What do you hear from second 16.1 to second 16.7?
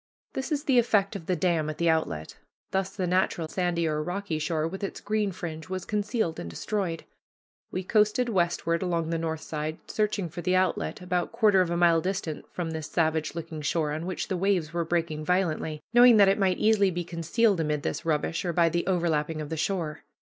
that it might